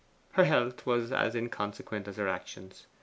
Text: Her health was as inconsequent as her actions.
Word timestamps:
Her 0.31 0.45
health 0.45 0.87
was 0.87 1.11
as 1.11 1.35
inconsequent 1.35 2.07
as 2.07 2.17
her 2.17 2.27
actions. 2.27 2.87